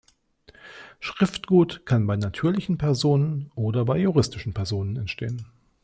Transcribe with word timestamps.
Schriftgut 0.99 1.85
kann 1.85 2.07
bei 2.07 2.15
natürlichen 2.17 2.79
Personen 2.79 3.51
oder 3.53 3.85
bei 3.85 3.99
juristischen 3.99 4.51
Personen 4.51 4.97
entstehen. 4.97 5.45